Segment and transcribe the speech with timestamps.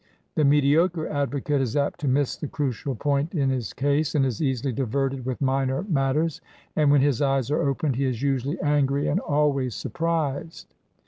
[0.33, 4.25] The me diocre advocate is apt to miss the crucial point in his case and
[4.25, 6.41] is easily diverted with minor matters,
[6.75, 10.73] and when his eyes are opened he is usually angry and always surprised.